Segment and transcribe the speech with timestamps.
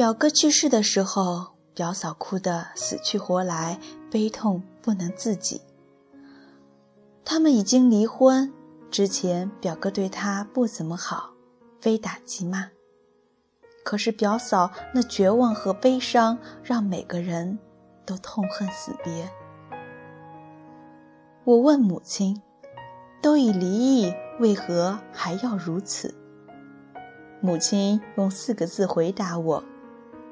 [0.00, 3.78] 表哥去世的时候，表嫂哭得死去活来，
[4.10, 5.60] 悲痛不能自己。
[7.22, 8.50] 他们已经离婚，
[8.90, 11.32] 之前表哥对她不怎么好，
[11.82, 12.70] 非打即骂。
[13.84, 17.58] 可是表嫂那绝望和悲伤，让每个人
[18.06, 19.30] 都痛恨死别。
[21.44, 22.40] 我问母亲
[23.20, 26.14] ：“都已离异，为何还要如此？”
[27.42, 29.62] 母亲用四个字回答我。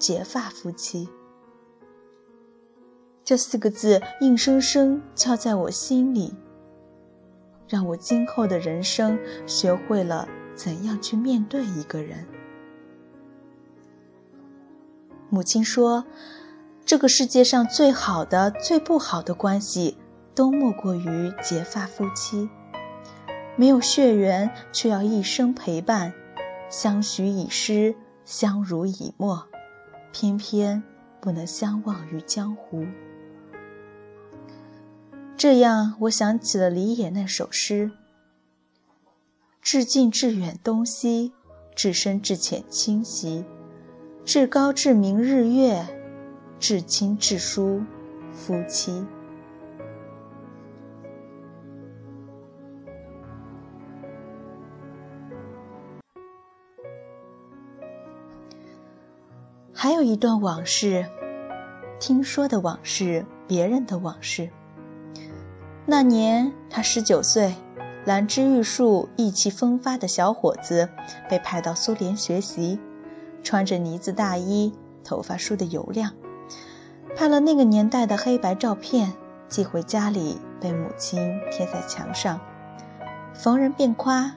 [0.00, 1.06] 结发夫妻，
[3.22, 6.34] 这四个字硬生生敲在我心里，
[7.68, 12.26] 让我今后的人生学会了怎样去面对一个人。
[15.28, 16.06] 母亲说
[16.86, 19.98] ：“这个世界上最好的、最不好的关系，
[20.34, 22.48] 都莫过于结发夫妻，
[23.54, 26.14] 没有血缘，却要一生陪伴，
[26.70, 29.46] 相许以诗，相濡以沫。”
[30.12, 30.82] 偏偏
[31.20, 32.86] 不能相忘于江湖。
[35.36, 37.92] 这样，我想起了李野那首诗
[39.62, 41.32] ：“至近至远东西，
[41.74, 43.44] 至深至浅清晰，
[44.24, 45.86] 至高至明日月，
[46.58, 47.82] 至亲至疏
[48.32, 49.04] 夫妻。”
[59.72, 61.06] 还有一段往事，
[61.98, 64.50] 听说的往事，别人的往事。
[65.86, 67.54] 那年他十九岁，
[68.04, 70.88] 兰芝玉树、意气风发的小伙子，
[71.28, 72.78] 被派到苏联学习，
[73.42, 74.72] 穿着呢子大衣，
[75.02, 76.12] 头发梳得油亮，
[77.16, 79.12] 拍了那个年代的黑白照片，
[79.48, 82.38] 寄回家里，被母亲贴在墙上，
[83.32, 84.32] 逢人便夸：“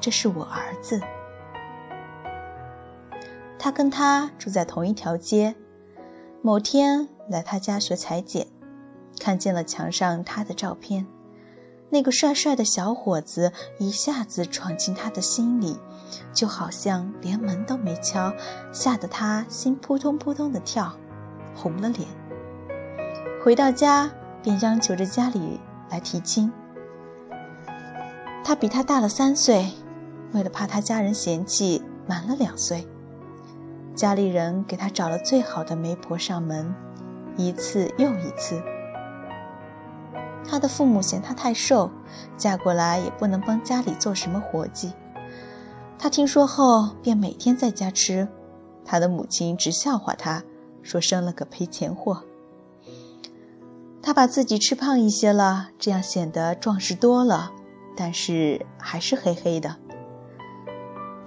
[0.00, 1.00] 这是我儿子。”
[3.62, 5.54] 他跟他住在同一条街，
[6.40, 8.46] 某天来他家学裁剪，
[9.20, 11.06] 看见了墙上他的照片，
[11.90, 15.78] 那个帅帅的小伙子一下子闯进他的心里，
[16.32, 18.32] 就好像连门都没敲，
[18.72, 20.96] 吓得他心扑通扑通的跳，
[21.54, 22.08] 红了脸。
[23.44, 24.10] 回到家
[24.42, 26.50] 便央求着家里来提亲。
[28.42, 29.70] 他比他大了三岁，
[30.32, 32.88] 为了怕他家人嫌弃，满了两岁。
[34.00, 36.74] 家里人给他找了最好的媒婆上门，
[37.36, 38.62] 一次又一次。
[40.42, 41.90] 他的父母嫌他太瘦，
[42.34, 44.94] 嫁过来也不能帮家里做什么活计。
[45.98, 48.26] 他听说后便每天在家吃，
[48.86, 50.42] 他的母亲只笑话他，
[50.82, 52.22] 说生了个赔钱货。
[54.00, 57.52] 他把自己吃胖一些了，这样显得壮实多了，
[57.94, 59.76] 但是还是黑黑的。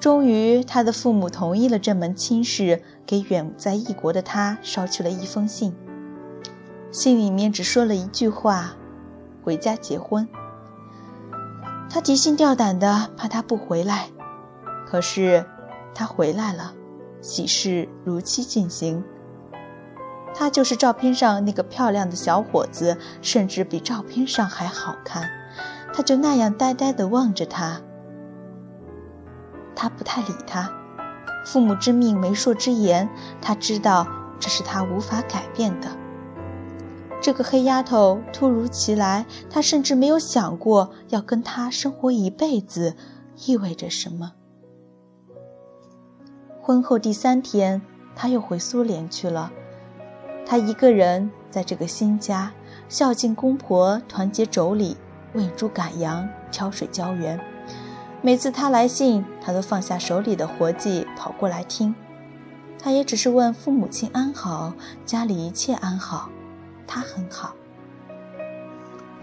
[0.03, 5.73] 终于，他的父母同意了这门亲事，给远在异国的他捎去了一封信。
[6.91, 8.75] 信里面只说了一句话
[9.41, 10.27] ：“回家结婚。”
[11.89, 14.09] 他提心吊胆的，怕他不回来。
[14.85, 15.45] 可是，
[15.95, 16.73] 他回来了，
[17.21, 19.01] 喜事如期进行。
[20.35, 25.29] 他就是照片上那个漂亮的小伙子，甚至比照片上还好看。
[25.93, 27.79] 他就那样呆呆地望着他。
[29.75, 30.71] 他不太理他，
[31.45, 33.09] 父母之命，媒妁之言，
[33.41, 34.07] 他知道
[34.39, 35.87] 这是他无法改变的。
[37.21, 42.95] 这个黑丫头突如其来，他甚至没有想过要跟他生活一辈子，
[43.45, 44.33] 意味着什么。
[46.61, 47.81] 婚后第三天，
[48.15, 49.51] 他又回苏联去了。
[50.45, 52.51] 他一个人在这个新家，
[52.89, 54.95] 孝敬公婆，团结妯娌，
[55.33, 57.39] 喂猪赶羊，挑水浇园。
[58.25, 61.93] 每次他来信，他都放下手里的活计跑过来听。
[62.79, 64.73] 他也只是问父母亲安好，
[65.05, 66.29] 家里一切安好，
[66.87, 67.53] 他很好，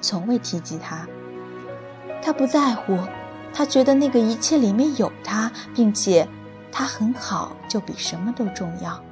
[0.02, 1.08] 从未提及他。
[2.20, 2.98] 他不在乎，
[3.54, 6.28] 他觉得那个一切里面有他，并且
[6.70, 9.02] 他很好，就比什么都重要。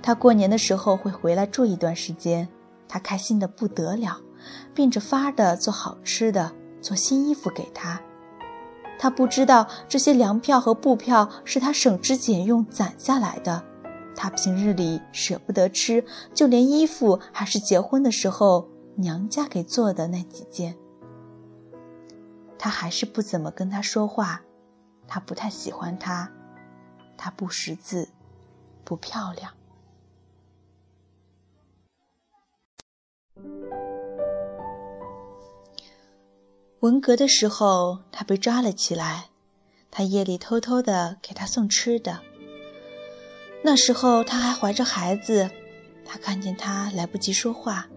[0.00, 2.48] 他过年的时候会回来住一段时间，
[2.88, 4.18] 他开心的不得了，
[4.72, 6.50] 变着法儿的做好吃的。
[6.82, 8.00] 做新衣服给他，
[8.98, 13.64] 他不知道这些粮票和布票是他省吃俭用攒下来的，
[14.14, 16.04] 他平日里舍不得吃，
[16.34, 20.76] 就连衣服还是结婚的时候娘家给做的那几件。
[22.58, 24.40] 他还是不怎么跟他说话，
[25.06, 26.30] 他不太喜欢他，
[27.16, 28.08] 他不识字，
[28.82, 29.52] 不漂亮。
[36.86, 39.30] 文革的时候，他被抓了起来。
[39.90, 42.20] 他夜里偷偷的给他送吃的。
[43.64, 45.50] 那时候他还怀着孩子，
[46.04, 47.88] 他看见他来不及说话，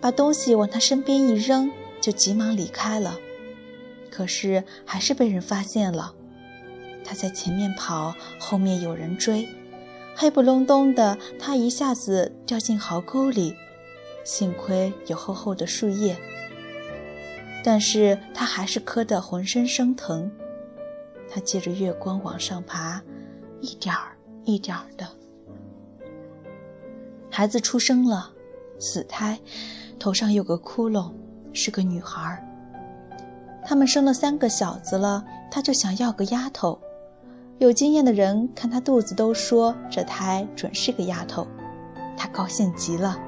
[0.00, 1.70] 把东西往他身边一扔，
[2.00, 3.16] 就急忙离开了。
[4.10, 6.12] 可是还是被人发现了，
[7.04, 9.48] 他在前面跑，后面有人追，
[10.16, 13.54] 黑不隆咚的，他一下子掉进壕沟里，
[14.24, 16.16] 幸亏有厚厚的树叶。
[17.66, 20.30] 但是他还是磕得浑身生疼。
[21.30, 23.02] 他借着月光往上爬，
[23.62, 24.14] 一点儿
[24.44, 25.08] 一点儿的。
[27.30, 28.30] 孩子出生了，
[28.78, 29.40] 死胎，
[29.98, 31.10] 头上有个窟窿，
[31.54, 32.38] 是个女孩。
[33.64, 36.78] 他们生了三个小子了，他就想要个丫头。
[37.58, 41.46] 有经验的人看她肚子都说这胎准是个丫头，
[42.14, 43.18] 他高兴极了，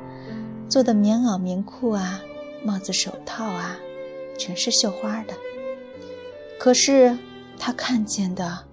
[0.69, 2.21] 做的棉袄棉裤啊，
[2.63, 3.79] 帽子手套啊。
[4.37, 5.35] 全是绣花的，
[6.59, 7.17] 可是
[7.59, 8.65] 他看见的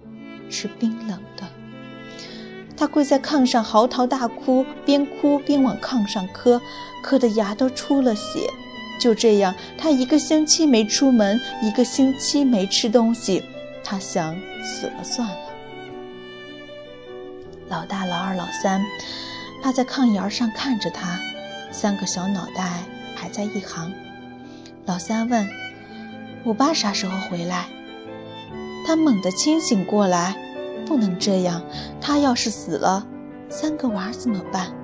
[0.50, 1.44] 是冰冷的。
[2.76, 6.60] 他跪在炕上嚎啕大哭，边哭边往炕上磕，
[7.02, 8.50] 磕的牙都出了血。
[9.00, 13.42] 就这样，他一个星期没出门，一个星期没吃东西。
[13.82, 14.34] 他想
[14.64, 15.36] 死了算了。
[17.68, 18.80] 老大、老二、老三
[19.62, 21.18] 趴在炕沿上看着他，
[21.70, 22.82] 三个小脑袋
[23.16, 23.92] 排在一行。
[24.86, 25.48] 老三问
[26.44, 27.64] ：“我爸啥时候回来？”
[28.86, 30.36] 他猛地清醒过来，
[30.84, 31.62] 不能这样。
[32.02, 33.06] 他要是死了，
[33.48, 34.74] 三个娃怎么办？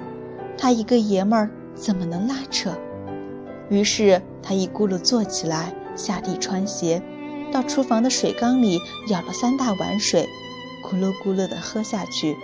[0.56, 2.72] 他一个爷们儿怎么能拉扯？
[3.68, 7.02] 于是他一咕噜坐起来，下地穿鞋，
[7.52, 10.26] 到厨房的水缸里舀了三大碗水，
[10.82, 12.38] 咕噜咕噜地喝下去，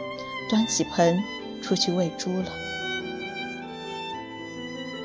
[0.50, 1.18] 端起盆
[1.62, 2.52] 出去喂猪了。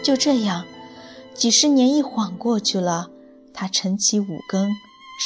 [0.03, 0.65] 就这样。
[1.33, 3.09] 几十年一晃过去了，
[3.53, 4.69] 他晨起五更，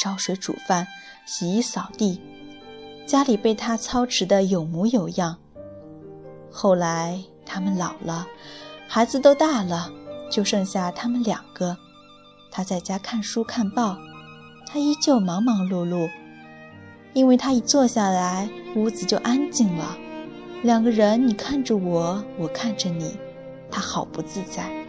[0.02, 0.86] 烧水煮饭，
[1.26, 2.20] 洗衣扫地，
[3.06, 5.36] 家里被他操持得有模有样。
[6.50, 8.26] 后来他们老了，
[8.88, 9.90] 孩子都大了，
[10.30, 11.76] 就剩下他们两个。
[12.50, 13.98] 他在家看书看报，
[14.66, 16.08] 他依旧忙忙碌碌，
[17.12, 19.98] 因为他一坐下来，屋子就安静了。
[20.62, 23.16] 两个人，你看着我，我看着你，
[23.70, 24.85] 他好不自在。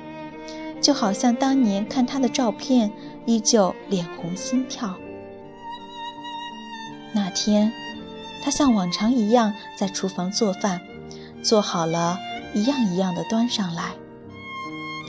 [0.82, 2.92] 就好像当年看他的照片，
[3.26, 4.96] 依旧脸红心跳。
[7.14, 7.72] 那天，
[8.44, 10.80] 他像往常一样在厨房做饭，
[11.42, 12.18] 做好了，
[12.54, 13.92] 一样一样的端上来。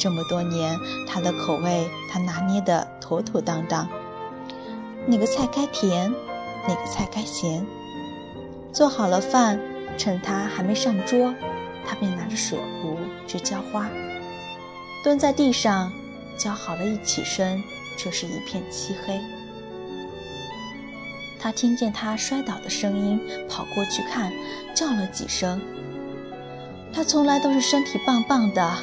[0.00, 0.76] 这么多年，
[1.06, 3.88] 他的口味他拿捏得妥妥当当。
[5.06, 6.10] 哪个菜该甜，
[6.66, 7.66] 哪个菜该咸。
[8.72, 9.60] 做好了饭，
[9.96, 11.34] 趁他还没上桌，
[11.86, 13.88] 他便拿着水壶去浇花。
[15.02, 15.92] 蹲在地上，
[16.36, 17.62] 浇好了，一起身
[17.96, 19.20] 就是一片漆黑。
[21.40, 24.32] 他听见他摔倒的声音，跑过去看，
[24.74, 25.60] 叫了几声。
[26.92, 28.76] 他从来都是身体棒棒的，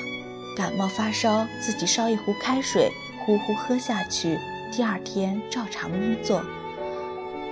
[0.56, 2.90] 感冒发烧自己烧一壶开水，
[3.26, 4.40] 呼呼喝下去，
[4.72, 6.42] 第二天照常工作。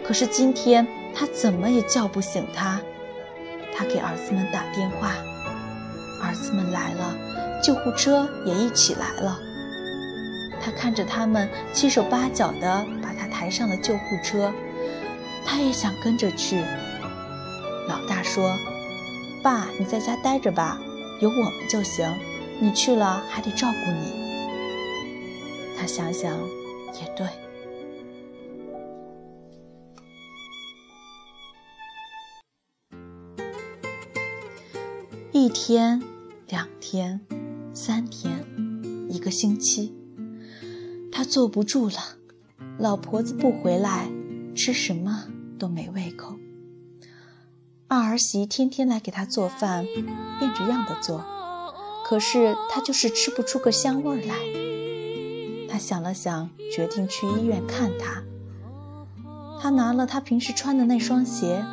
[0.05, 2.79] 可是今天他怎么也叫不醒他。
[3.75, 5.15] 他给儿子们打电话，
[6.21, 7.17] 儿子们来了。
[7.63, 9.39] 救护车也一起来了。
[10.61, 14.51] 他看着他们七手八脚地把他抬上了救护车，
[15.45, 16.61] 他也想跟着去。
[17.87, 18.53] 老大说
[19.41, 20.77] ：“爸，你在家待着吧，
[21.21, 22.05] 有我们就行。
[22.59, 24.23] 你去了还得照顾你。”
[25.77, 26.37] 他想想，
[27.01, 27.27] 也对。
[35.31, 36.01] 一天，
[36.47, 37.19] 两天。
[37.75, 38.45] 三天，
[39.09, 39.95] 一个星期，
[41.11, 41.95] 他坐不住了。
[42.77, 44.11] 老婆子不回来，
[44.55, 45.25] 吃什么
[45.57, 46.35] 都没胃口。
[47.87, 49.85] 二儿媳天天来给他做饭，
[50.39, 51.25] 变着样的做，
[52.05, 54.35] 可是他就是吃不出个香味来。
[55.67, 58.21] 他想了想，决定去医院看他。
[59.59, 61.65] 他拿了他平时穿的那双鞋。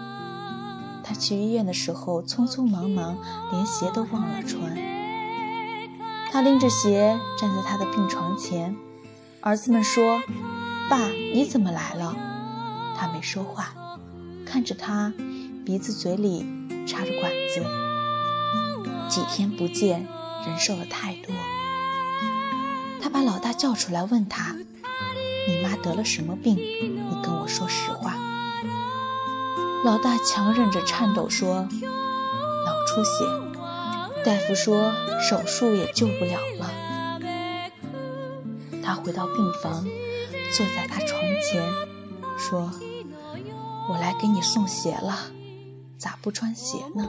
[1.05, 3.19] 他去医院的时候匆匆忙忙，
[3.53, 4.99] 连鞋都忘了穿。
[6.33, 8.77] 他拎着鞋站在他的病床前，
[9.41, 10.23] 儿子们说
[10.89, 12.15] ：“爸，你怎么来了？”
[12.97, 13.75] 他没说话，
[14.47, 15.13] 看着他，
[15.67, 16.47] 鼻子嘴里
[16.87, 17.65] 插着管子。
[19.09, 20.07] 几天不见，
[20.47, 21.35] 人瘦了太多。
[23.03, 24.55] 他把老大叫出来，问他
[25.49, 26.55] ：“你妈得了什么病？
[26.55, 28.15] 你跟我说实话。”
[29.85, 33.50] 老大强忍着颤抖说：“脑出血。”
[34.25, 37.21] 大夫说手术也救不了了。
[38.83, 39.85] 他回到病房，
[40.57, 41.63] 坐在他床前，
[42.39, 42.71] 说
[43.89, 45.31] ：“我来给你送鞋了，
[45.97, 47.09] 咋不穿鞋呢？”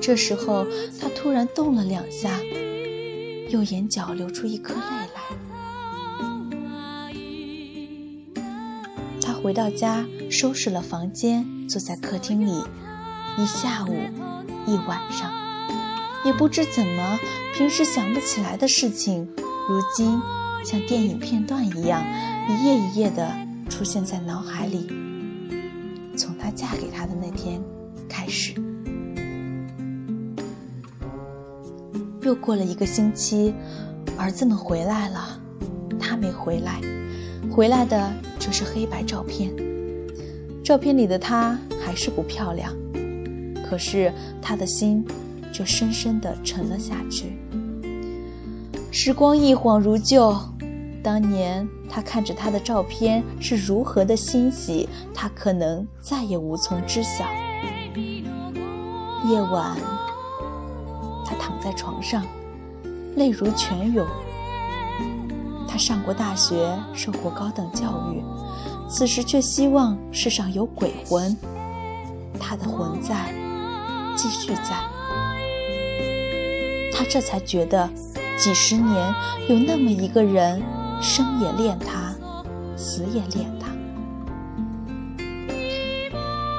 [0.00, 0.66] 这时候，
[1.00, 2.40] 他突然动了两下，
[3.48, 5.20] 右眼角流出一颗泪来。
[9.22, 12.64] 他回到家，收拾了房间，坐在客厅里，
[13.38, 13.96] 一下午，
[14.66, 15.30] 一晚上，
[16.24, 17.18] 也不知怎么，
[17.54, 19.28] 平时想不起来的事情，
[19.68, 20.20] 如今
[20.64, 22.02] 像电影片段一样，
[22.48, 23.30] 一页一页的
[23.68, 24.86] 出现在脑海里。
[26.16, 27.60] 从她嫁给他的那天
[28.08, 28.54] 开始。
[32.22, 33.52] 又过了一个星期，
[34.16, 35.38] 儿子们回来了，
[36.00, 36.80] 他没回来，
[37.50, 39.54] 回来的就是黑白照片。
[40.64, 42.72] 照片里的她还是不漂亮，
[43.74, 45.04] 可是他的心
[45.52, 47.36] 就深深的沉了下去。
[48.92, 50.32] 时光一晃如旧，
[51.02, 57.24] 当年他看着他的照片是如何的欣喜，他可能再也无从知晓。
[59.24, 59.76] 夜晚。
[61.26, 62.22] 他躺在床上，
[63.16, 64.06] 泪如泉涌。
[65.66, 68.22] 他上过大学，受过高等教育，
[68.88, 71.36] 此时却希望世上有鬼魂。
[72.38, 73.32] 他的魂在，
[74.16, 74.82] 继续在。
[76.92, 77.90] 他这才觉得，
[78.38, 79.14] 几十年
[79.48, 80.62] 有那么一个人，
[81.00, 82.14] 生也恋他，
[82.76, 83.66] 死也恋他。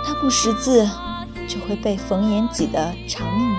[0.05, 0.87] 他不识字，
[1.47, 3.53] 就会背冯延己的《长命女》。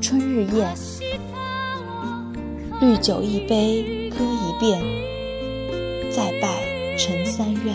[0.00, 0.74] 春日宴，
[2.80, 4.80] 绿酒一杯，歌一遍，
[6.10, 7.74] 再拜陈三愿。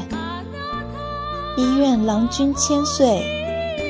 [1.57, 3.23] 一愿郎君千岁，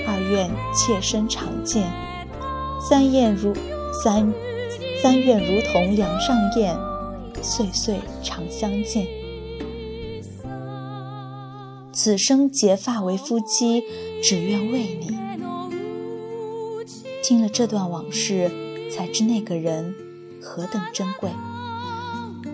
[0.08, 1.92] 二愿妾身常见，
[2.80, 3.54] 三愿如
[4.04, 4.34] 三
[5.02, 6.78] 三愿如同梁上燕，
[7.42, 9.08] 岁岁常相见。
[11.92, 13.84] 此生结发为夫妻，
[14.22, 15.18] 只愿为你。
[17.24, 18.52] 听了这段往事，
[18.92, 19.96] 才知那个人
[20.42, 21.30] 何等珍贵。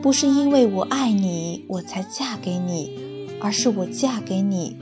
[0.01, 4.77] 不是因为我爱你，我才嫁给你，而是我嫁给你，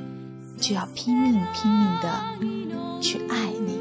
[0.60, 2.59] 就要拼命拼命的
[3.00, 3.79] 去爱你。